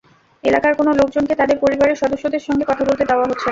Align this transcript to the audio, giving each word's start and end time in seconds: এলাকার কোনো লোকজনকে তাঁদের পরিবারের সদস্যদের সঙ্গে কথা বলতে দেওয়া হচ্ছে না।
এলাকার 0.43 0.73
কোনো 0.75 0.91
লোকজনকে 0.93 1.33
তাঁদের 1.35 1.57
পরিবারের 1.63 1.99
সদস্যদের 2.01 2.41
সঙ্গে 2.47 2.65
কথা 2.67 2.83
বলতে 2.85 3.03
দেওয়া 3.05 3.25
হচ্ছে 3.25 3.45
না। 3.45 3.49